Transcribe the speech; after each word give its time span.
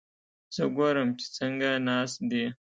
زه 0.55 0.63
ګورم 0.75 1.09
چې 1.19 1.25
څنګه 1.37 1.69
ناست 1.87 2.19
دي؟ 2.31 2.45